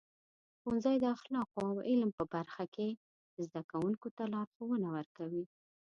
[0.59, 2.87] ښوونځي د اخلاقو او علم په برخه کې
[3.45, 5.43] زده کوونکو ته لارښونه ورکوي.